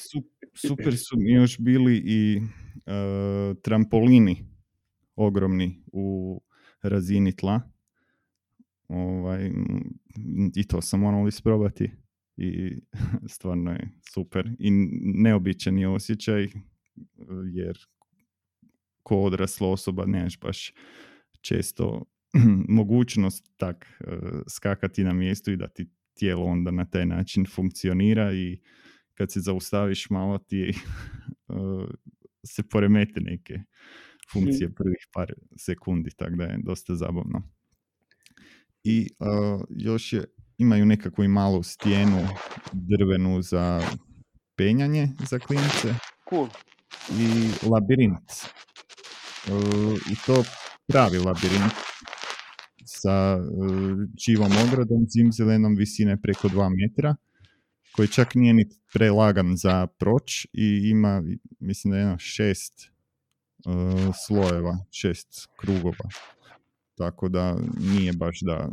[0.55, 4.46] super su mi još bili i uh, trampolini
[5.16, 6.40] ogromni u
[6.83, 7.61] razini tla.
[8.88, 9.51] Ovaj,
[10.57, 11.90] I to sam morao isprobati
[12.37, 12.81] i
[13.35, 14.51] stvarno je super.
[14.59, 14.70] I
[15.01, 16.49] neobičan je osjećaj
[17.53, 17.79] jer
[19.03, 20.72] ko odrasla osoba nemaš baš
[21.40, 22.05] često
[22.69, 28.33] mogućnost tak e, skakati na mjestu i da ti tijelo onda na taj način funkcionira
[28.33, 28.61] i
[29.15, 30.75] kad se zaustaviš malo ti e,
[32.47, 33.61] se poremete neke
[34.33, 37.43] funkcije prvih par sekundi, tako da je dosta zabavno.
[38.85, 40.25] I uh, još je,
[40.59, 42.29] imaju nekakvu i malu stijenu
[42.73, 43.81] drvenu za
[44.57, 45.95] penjanje za klince.
[46.31, 46.49] Cool.
[47.11, 48.31] I labirint.
[49.49, 50.45] Uh, I to
[50.87, 51.73] pravi labirint
[53.03, 53.39] sa
[54.25, 57.17] čivom ogradom, zimzelenom visine preko 2 metra
[57.97, 61.23] koji čak nije ni prelagan za proć i ima,
[61.61, 62.91] mislim da je jedno šest
[63.67, 66.09] uh, slojeva, šest krugova.
[66.95, 68.69] Tako da nije baš da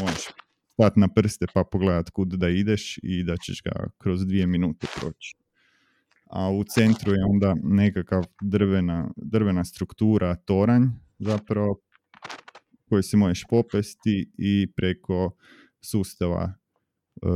[0.00, 0.28] možeš
[0.72, 4.86] stati na prste pa pogledat kud da ideš i da ćeš ga kroz dvije minute
[5.00, 5.36] proći.
[6.30, 10.82] A u centru je onda nekakav drvena, drvena struktura, toranj
[11.18, 11.80] zapravo
[12.88, 15.36] koji se možeš popesti i preko
[15.80, 16.54] sustava
[17.22, 17.26] e,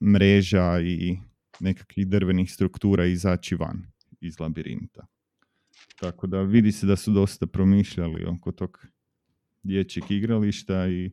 [0.00, 1.18] mreža i
[1.60, 3.82] nekakvih drvenih struktura izaći van
[4.20, 5.06] iz labirinta.
[6.00, 8.86] Tako da vidi se da su dosta promišljali oko tog
[9.62, 11.10] dječjeg igrališta i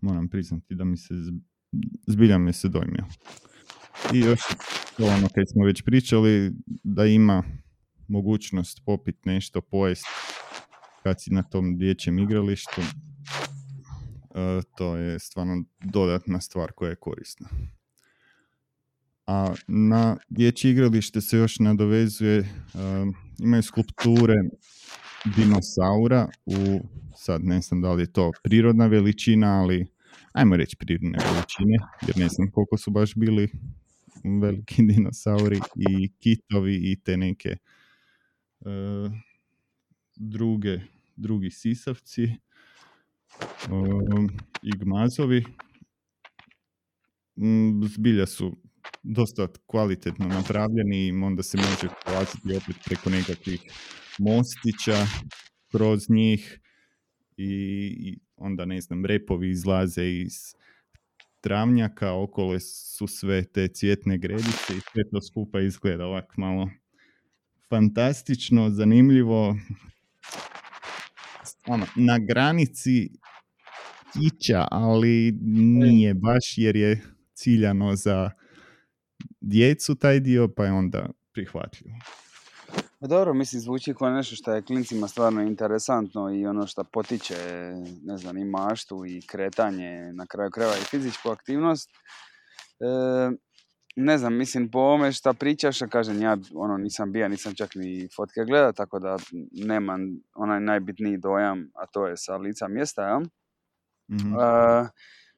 [0.00, 1.14] moram priznati da mi se
[2.06, 3.04] zbilja mi se dojmio.
[4.14, 4.40] I još
[4.98, 6.52] ono kad smo već pričali
[6.84, 7.42] da ima
[8.08, 10.04] mogućnost popit nešto, pojest
[11.02, 17.48] kad si na tom dječjem igralištu, e, to je stvarno dodatna stvar koja je korisna.
[19.26, 22.48] A na dječje igralište se još nadovezuje,
[23.38, 24.34] imaju skulpture
[25.36, 26.80] dinosaura u,
[27.16, 29.86] sad ne znam da li je to prirodna veličina, ali
[30.32, 33.52] ajmo reći prirodne veličine, jer ne znam koliko su baš bili
[34.40, 37.56] veliki dinosauri i kitovi i te neke
[38.60, 39.12] uh,
[40.20, 40.80] druge,
[41.16, 42.24] drugi sisavci
[43.70, 44.30] uh,
[44.62, 45.44] i gmazovi.
[47.36, 48.56] Mm, zbilja su
[49.02, 53.60] dosta kvalitetno napravljeni i onda se može polaziti opet preko nekakvih
[54.18, 55.06] mostića
[55.70, 56.60] kroz njih
[57.36, 60.54] i onda ne znam, repovi izlaze iz
[61.40, 66.70] travnjaka, okolo su sve te cvjetne gredice i sve to skupa izgleda ovak malo
[67.68, 69.56] fantastično, zanimljivo,
[71.70, 73.10] ono, na granici
[74.12, 77.02] kića, ali nije baš jer je
[77.34, 78.30] ciljano za
[79.40, 81.94] djecu taj dio, pa je onda prihvatljivo.
[83.00, 87.34] Pa dobro, mislim, zvuči kao nešto što je klincima stvarno interesantno i ono što potiče,
[88.02, 91.90] ne znam, i maštu i kretanje, na kraju krajeva i fizičku aktivnost.
[91.90, 93.30] E,
[93.96, 98.08] ne znam, mislim, po ovome što pričaš, kažem, ja ono, nisam bija, nisam čak ni
[98.16, 99.16] fotke gleda, tako da
[99.52, 100.00] nemam
[100.34, 103.20] onaj najbitniji dojam, a to je sa lica mjesta, jel?
[104.08, 104.34] mm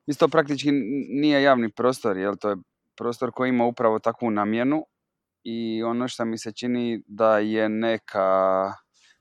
[0.06, 0.70] isto praktički
[1.08, 2.36] nije javni prostor, jel?
[2.36, 2.56] To je
[2.96, 4.84] prostor koji ima upravo takvu namjenu
[5.44, 8.72] i ono što mi se čini da je neka,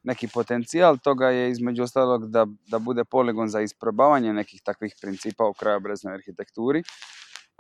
[0.04, 5.46] neki potencijal toga je između ostalog da, da bude poligon za isprobavanje nekih takvih principa
[5.46, 6.84] u krajobraznoj arhitekturi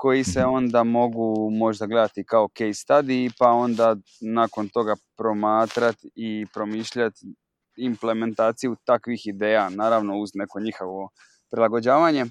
[0.01, 6.45] koji se onda mogu možda gledati kao case study pa onda nakon toga promatrati i
[6.53, 7.35] promišljati
[7.77, 11.09] implementaciju takvih ideja, naravno uz neko njihovo
[11.51, 12.25] prilagođavanje,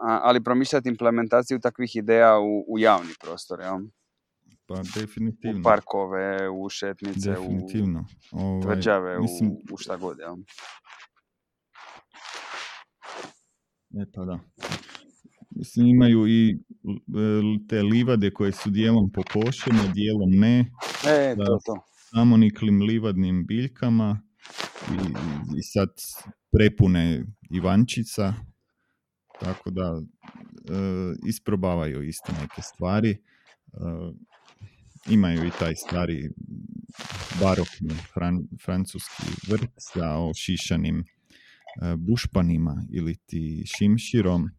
[0.00, 3.60] ali promišljati implementaciju takvih ideja u, u javni prostor.
[3.60, 3.80] Ja?
[4.66, 5.60] Pa definitivno.
[5.60, 8.04] U parkove, u šetnice, definitivno.
[8.32, 9.50] u ovaj, tvrđave, mislim...
[9.50, 10.18] u, u šta god.
[10.18, 10.36] Ja.
[14.02, 14.38] E pa da.
[15.50, 16.58] Mislim, imaju i
[17.68, 20.58] te livade koje su dijelom pokošene, dijelom ne.
[21.06, 21.80] E, to, to.
[22.14, 24.20] Samoniklim livadnim biljkama
[24.90, 24.98] i,
[25.58, 25.88] i sad
[26.52, 28.34] prepune Ivančica,
[29.40, 30.02] tako da e,
[31.26, 33.10] isprobavaju isto neke stvari.
[33.10, 33.18] E,
[35.10, 36.30] imaju i taj stari
[37.40, 41.04] barokni fran, francuski vrt sa ošišanim e,
[41.96, 44.50] bušpanima ili ti šimširom.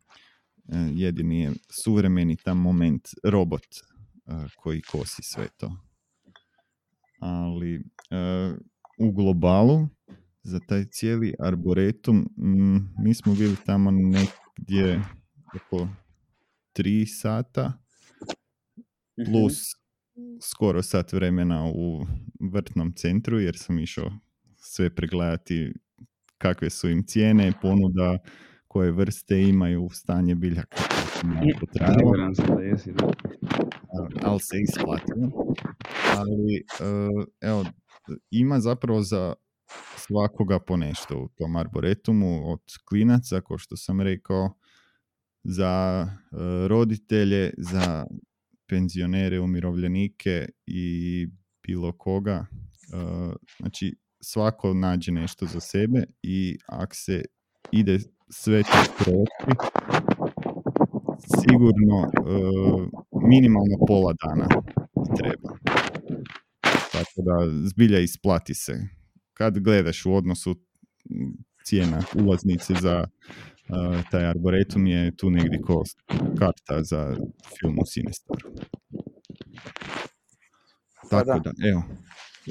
[0.72, 5.76] E, jedini je suvremeni tam moment robot e, koji kosi sve to.
[7.20, 7.84] Ali
[9.00, 9.88] u globalu
[10.44, 12.30] za taj cijeli arboretum
[12.98, 15.02] mi smo bili tamo negdje
[15.56, 15.88] oko
[16.74, 17.74] tri sata
[19.22, 19.32] mhm.
[19.32, 19.56] plus
[20.42, 22.06] skoro sat vremena u
[22.52, 24.12] vrtnom centru jer sam išao
[24.58, 25.74] sve pregledati
[26.38, 28.18] kakve su im cijene, ponuda,
[28.70, 30.78] koje vrste imaju, stanje biljaka.
[34.24, 35.32] Ali se isplatilo.
[36.18, 37.66] Ali, e, evo,
[38.32, 39.34] ima zapravo za
[39.98, 44.54] svakoga po nešto u tom arboretumu, od klinaca, kao što sam rekao,
[45.44, 48.06] za e, roditelje, za
[48.68, 51.28] penzionere, umirovljenike i
[51.68, 52.46] bilo koga.
[52.46, 57.22] E, znači, svako nađe nešto za sebe i ako se
[57.72, 59.58] ide sve to proći,
[61.42, 62.32] sigurno e,
[63.30, 64.48] minimalno pola dana
[65.18, 65.58] treba.
[66.92, 68.74] Tako da zbilja isplati se.
[69.34, 70.56] Kad gledaš u odnosu
[71.64, 73.08] cijena ulaznice za
[74.12, 75.84] taj arboretum je tu negdje ko
[76.40, 77.18] karta za
[77.60, 78.50] film u Sinestaru.
[81.12, 81.52] Pa Tako da.
[81.70, 81.84] evo.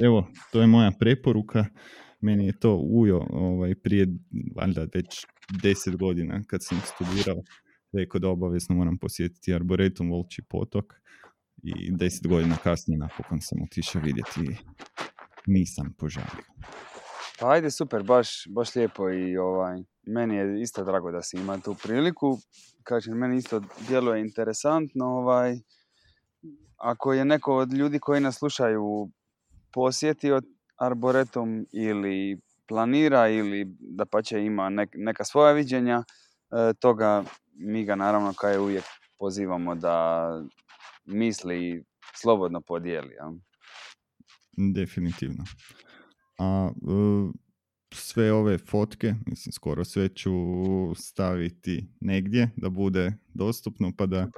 [0.02, 1.64] Evo, to je moja preporuka.
[2.20, 4.06] Meni je to ujo ovaj, prije,
[4.56, 5.26] valjda već
[5.62, 7.42] deset godina kad sam studirao,
[7.92, 10.84] rekao da obavezno moram posjetiti Arboretum Volči potok
[11.62, 14.56] i deset godina kasnije napokon sam otišao vidjeti
[15.46, 16.44] nisam požalio.
[17.40, 21.58] Pa ajde, super, baš, baš lijepo i ovaj, meni je isto drago da si ima
[21.58, 22.38] tu priliku.
[22.82, 25.06] Kažem, meni isto djeluje interesantno.
[25.06, 25.58] Ovaj,
[26.76, 29.10] ako je neko od ljudi koji nas slušaju
[29.72, 30.40] posjetio
[30.76, 36.04] Arboretum ili planira ili da pa će ima neka svoja viđenja
[36.50, 38.84] e, toga, mi ga naravno kao je uvijek
[39.18, 40.28] pozivamo da
[41.04, 43.14] misli slobodno podijeli.
[43.14, 43.32] Ja?
[44.74, 45.44] Definitivno.
[46.38, 47.48] A e,
[47.94, 50.30] sve ove fotke, mislim skoro sve ću
[50.96, 54.28] staviti negdje da bude dostupno pa da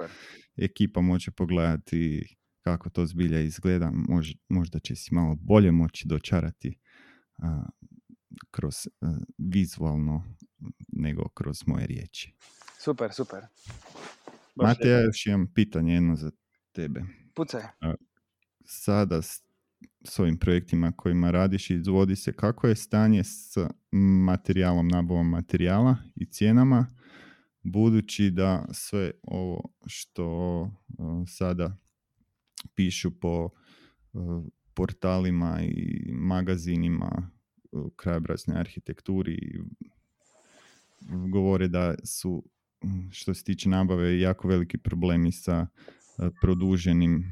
[0.57, 3.91] ekipa može pogledati kako to zbilja izgleda,
[4.49, 6.79] možda će si malo bolje moći dočarati
[8.51, 8.87] kroz
[9.37, 10.35] vizualno
[10.87, 12.33] nego kroz moje riječi.
[12.79, 13.43] Super, super.
[14.55, 16.31] Mate, ja još imam pitanje jedno za
[16.71, 17.03] tebe.
[17.35, 17.61] Pucaj.
[18.65, 19.21] Sada
[20.03, 23.57] s ovim projektima kojima radiš i izvodi se, kako je stanje s
[24.25, 26.87] materijalom, nabavom materijala i cijenama,
[27.63, 30.69] budući da sve ovo što
[31.27, 31.77] sada
[32.75, 33.49] pišu po
[34.73, 37.29] portalima i magazinima
[37.95, 39.37] krajobraznoj arhitekturi
[41.31, 42.43] govore da su
[43.11, 45.67] što se tiče nabave jako veliki problemi sa
[46.41, 47.23] produženim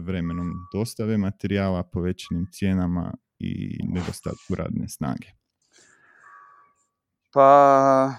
[0.00, 5.28] vremenom dostave materijala, povećanim cijenama i nedostatku radne snage?
[7.32, 8.14] Pa,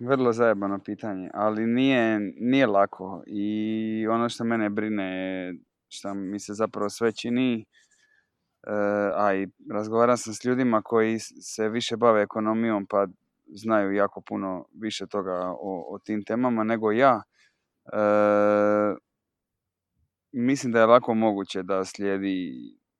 [0.00, 5.52] vrlo zajebano pitanje, ali nije, nije lako i ono što mene brine
[5.88, 7.64] što mi se zapravo sve čini, e,
[9.14, 13.06] a i razgovaram sam s ljudima koji se više bave ekonomijom pa
[13.46, 17.22] znaju jako puno više toga o, o tim temama nego ja.
[17.92, 17.98] E,
[20.32, 22.52] mislim da je lako moguće da slijedi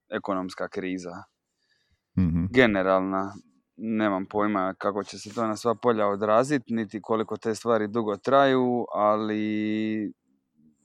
[0.08, 1.22] ekonomska kriza.
[2.18, 3.32] mm Generalna.
[3.76, 8.16] Nemam pojma kako će se to na sva polja odraziti, niti koliko te stvari dugo
[8.16, 10.12] traju, ali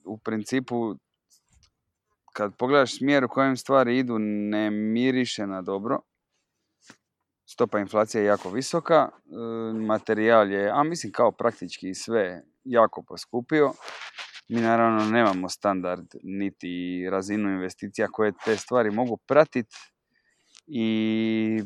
[0.05, 0.95] u principu
[2.33, 5.99] kad pogledaš smjer u kojem stvari idu ne miriše na dobro.
[7.45, 13.73] Stopa inflacije je jako visoka, e, materijal je, a mislim kao praktički sve jako poskupio.
[14.49, 19.75] Mi naravno nemamo standard niti razinu investicija koje te stvari mogu pratiti
[20.67, 21.61] i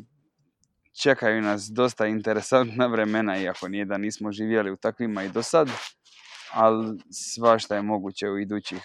[1.02, 5.70] čekaju nas dosta interesantna vremena, iako nije da nismo živjeli u takvima i do sad,
[6.54, 8.82] ali svašta je moguće u idućih,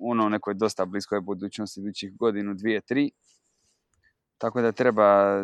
[0.00, 3.10] ono nekoj dosta bliskoj budućnosti, idućih godinu, dvije, tri.
[4.38, 5.40] Tako da treba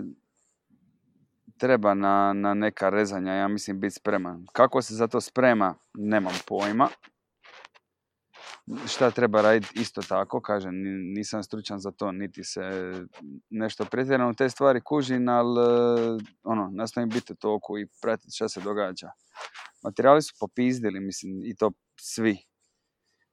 [1.58, 4.46] treba na, na neka rezanja, ja mislim, biti spreman.
[4.52, 6.88] Kako se za to sprema, nemam pojma
[8.86, 10.74] šta treba raditi isto tako, kažem,
[11.14, 12.60] nisam stručan za to, niti se
[13.50, 15.60] nešto pretjerano te stvari kužim, ali
[16.42, 19.10] ono, nastavim biti u toku i pratiti šta se događa.
[19.82, 22.36] Materijali su popizdili, mislim, i to svi.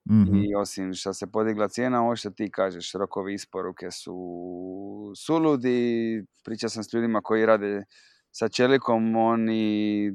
[0.10, 4.16] mm I osim što se podigla cijena, ovo što ti kažeš, rokovi isporuke su
[5.26, 6.24] suludi.
[6.44, 7.84] Pričao sam s ljudima koji rade
[8.32, 10.12] sa čelikom, oni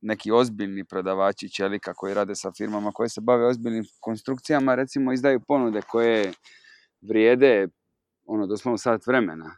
[0.00, 5.40] neki ozbiljni prodavači čelika koji rade sa firmama koje se bave ozbiljnim konstrukcijama, recimo izdaju
[5.48, 6.32] ponude koje
[7.00, 7.68] vrijede
[8.26, 9.56] ono doslovno sat vremena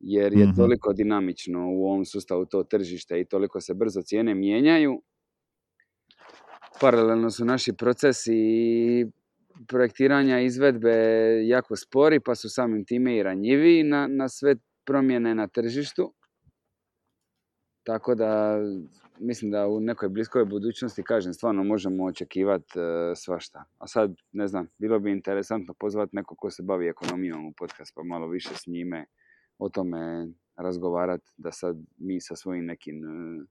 [0.00, 0.56] jer je mhm.
[0.56, 5.02] toliko dinamično u ovom sustavu to tržište i toliko se brzo cijene mijenjaju.
[6.80, 8.36] Paralelno su naši procesi
[9.68, 10.92] projektiranja izvedbe
[11.46, 16.14] jako spori, pa su samim time i ranjivi na, na sve promjene na tržištu.
[17.82, 18.58] Tako da
[19.20, 23.64] mislim da u nekoj bliskoj budućnosti, kažem, stvarno možemo očekivati e, svašta.
[23.78, 27.92] A sad, ne znam, bilo bi interesantno pozvati neko ko se bavi ekonomijom u podcast,
[27.94, 29.04] pa malo više s njime
[29.58, 33.46] o tome razgovarati, da sad mi sa svojim nekim e,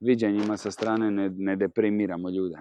[0.00, 2.56] viđanjima sa strane ne, ne deprimiramo ljude.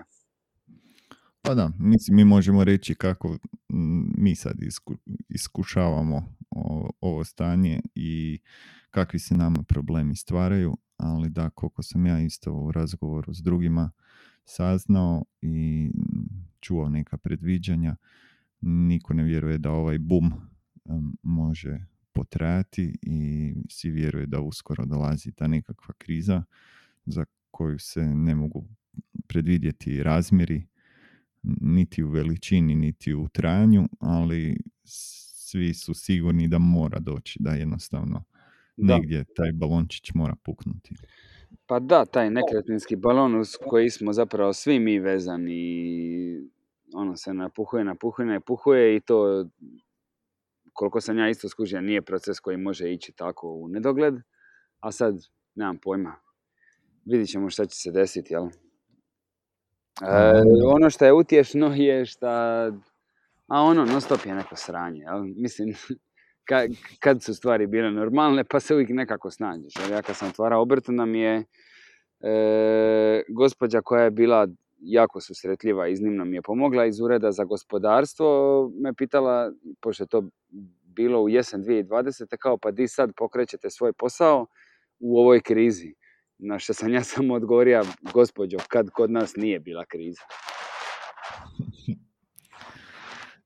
[1.42, 3.38] Pa da, mislim, mi možemo reći kako
[4.18, 4.56] mi sad
[5.30, 6.36] iskušavamo
[7.02, 8.40] ovo stanje i
[8.92, 13.92] kakvi se nama problemi stvaraju, ali da, koliko sam ja isto u razgovoru s drugima
[14.46, 15.90] saznao i
[16.60, 17.96] čuo neka predviđanja,
[18.62, 20.32] niko ne vjeruje da ovaj bum
[21.22, 26.44] može potrajati i svi vjeruje da uskoro dolazi ta nekakva kriza
[27.06, 28.66] za koju se ne mogu
[29.28, 30.68] predvidjeti razmjeri
[31.62, 38.24] niti u veličini, niti u trajanju, ali svi su sigurni da mora doći, da jednostavno
[38.78, 38.96] da.
[38.96, 40.96] negdje taj balončić mora puknuti.
[41.66, 45.62] Pa da, taj nekretninski balon uz koji smo zapravo svi mi vezani
[46.94, 49.50] ono se napuhuje, napuhuje, napuhuje i to
[50.74, 54.16] koliko sam ja isto skužio nije proces koji može ići tako u nedogled,
[54.80, 55.16] a sad
[55.56, 56.16] nemam pojma.
[57.06, 58.48] Vidit ćemo šta će se desiti, jel?
[60.02, 62.32] E, ono što je utješno je šta,
[63.48, 65.24] a ono, non stop je neko sranje, jel?
[65.24, 65.74] Mislim,
[66.50, 69.74] kad, kad su stvari bile normalne, pa se uvijek nekako snađeš.
[69.92, 71.44] Ja kad sam otvarao obrt, nam je
[72.22, 74.48] e, gospođa koja je bila
[74.80, 79.52] jako susretljiva, iznimno mi je pomogla iz ureda za gospodarstvo, me pitala,
[79.82, 80.24] pošto je to
[80.84, 82.38] bilo u jesen 2020.
[82.38, 84.46] kao pa di sad pokrećete svoj posao
[85.00, 85.94] u ovoj krizi.
[86.38, 90.22] Na što sam ja samo odgovorio, gospođo, kad kod nas nije bila kriza.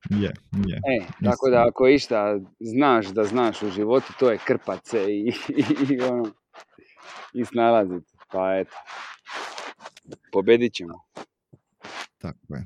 [0.10, 0.34] Je,
[0.68, 0.76] je.
[0.76, 5.28] E, tako da ako išta znaš da znaš u životu, to je krpat se i,
[5.62, 6.32] i, i ono,
[7.34, 8.12] i snalaziti.
[8.32, 8.76] Pa eto,
[10.32, 10.94] pobedit ćemo.
[12.18, 12.66] Tako je.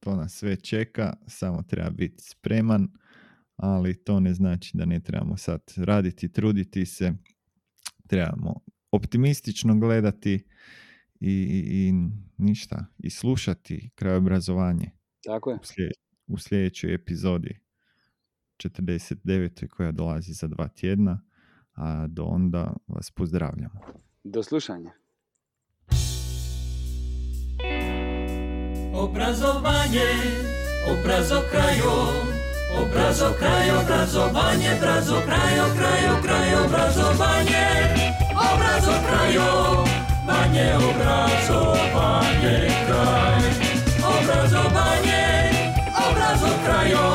[0.00, 2.88] To nas sve čeka, samo treba biti spreman,
[3.56, 7.12] ali to ne znači da ne trebamo sad raditi, truditi se.
[8.06, 8.54] Trebamo
[8.90, 10.44] optimistično gledati
[11.20, 11.92] i, i, i
[12.36, 14.90] ništa, i slušati kraj obrazovanje.
[15.24, 15.58] Tako je.
[16.26, 17.60] U, sljedećoj epizodi
[18.56, 19.68] 49.
[19.68, 21.22] koja dolazi za dva tjedna,
[21.74, 23.80] a do onda vas pozdravljamo.
[24.24, 24.92] Do slušanja.
[28.94, 30.08] Obrazovanje,
[30.92, 31.94] obrazo krajo,
[32.82, 37.66] obrazo kraj, obrazovanje, brazo krajo, krajo, kraj, obrazovanje,
[38.52, 39.50] Obrazu kraju,
[40.26, 41.60] panie obrazu
[41.94, 43.42] panie kraj.
[44.02, 45.50] Obrazo, panie,
[46.08, 47.06] obrazo kraju,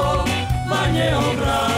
[0.69, 1.70] panie obrazu